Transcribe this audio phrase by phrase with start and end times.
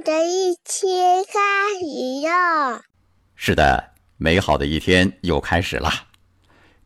[0.00, 1.40] 的一天开
[1.80, 2.82] 始了。
[3.34, 5.90] 是的，美好的一天又开始了。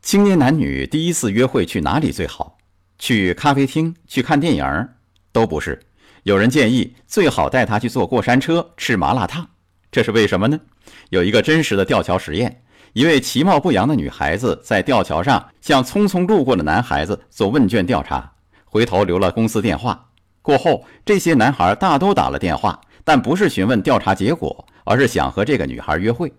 [0.01, 2.59] 青年男女第一次约会去哪里最好？
[2.99, 3.95] 去咖啡厅？
[4.07, 4.89] 去看电影？
[5.33, 5.81] 都不是。
[6.23, 9.49] 有人建议最好带他去坐过山车，吃麻辣烫。
[9.91, 10.61] 这是为什么呢？
[11.09, 18.33] 有一个真实的吊桥实验：一位其貌不扬的女孩子在吊桥上向匆匆路过的男孩子做问卷调查，
[18.65, 20.09] 回头留了公司电话。
[20.43, 22.81] 过后，这些男孩大都打了电话，
[23.11, 26.33] 但不是询问调查结果，而是想和这个女孩约会。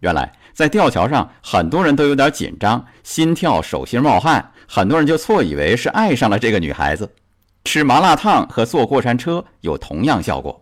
[0.00, 7.06] 原来，在吊桥上，很多人都有点紧张，心跳、手心冒汗，很多人就错以为是爱上了这个女孩子。
[7.64, 10.58] 吃麻辣烫和坐过山车有同样效果。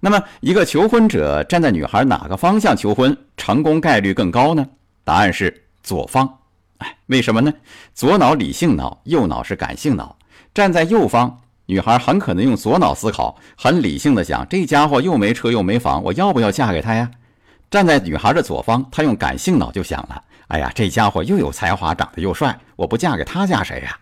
[0.00, 4.66] 那么，一个求婚者站在女孩哪个方向求婚，成功概率更高呢？
[5.04, 6.26] 答案是左方。
[6.78, 7.52] 哎，为什么呢？
[7.92, 10.16] 左脑理性脑，右脑是感性脑。
[10.54, 11.38] 站在右方。
[11.70, 17.08] 女孩很可能用左脑思考，很理性的想：这家伙又没车又没房，我要不要嫁给他呀？
[17.70, 23.96] 站在女孩的左方，她用感性脑就想了：哎呀，这家伙又有才华，长得又帅，我不嫁给他嫁谁呀？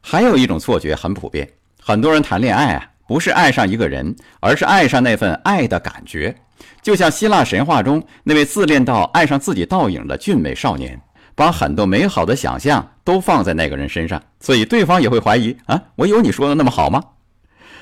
[0.00, 1.48] 还有一种错觉很普遍，
[1.80, 6.34] 很多人谈恋爱啊，不是爱上一个人，而是爱上那份爱的感觉，
[6.82, 11.00] 就像希腊神话中那位自恋到爱上自己倒影的俊美少年。
[11.34, 17.02] 把很多美好的想象都放在那个人身上，所以对方也会怀疑啊，我有你说的那么好吗？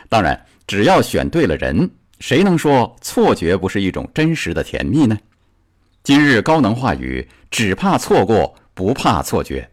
[0.08, 5.18] 当然，只要选对了人，谁能说错觉不是一种真实的甜蜜呢？
[6.02, 9.70] 今日高能话语，只怕错过，不怕错觉。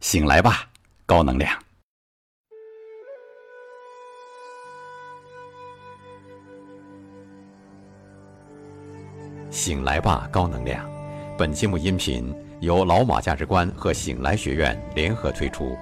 [0.00, 0.68] 醒来吧，
[1.06, 1.50] 高能量！
[9.50, 10.88] 醒来吧，高能量！
[11.36, 12.32] 本节目音频。
[12.60, 15.76] 由老马价值观和醒来学院联合推出，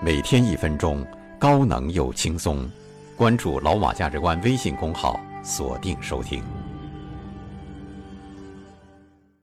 [0.00, 1.04] 每天一分钟，
[1.40, 2.70] 高能又轻松。
[3.16, 6.40] 关注老马价值观微信公号，锁定收听。